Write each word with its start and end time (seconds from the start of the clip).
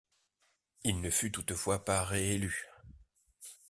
Il 0.83 0.99
ne 0.99 1.11
fut 1.11 1.31
toutefois 1.31 1.85
pas 1.85 2.03
réélu. 2.03 2.67